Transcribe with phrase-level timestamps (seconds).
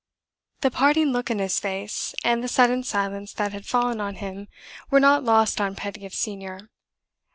[0.61, 4.47] The parting look in his face, and the sudden silence that had fallen on him,
[4.89, 6.71] were not lost on Pedgift Senior.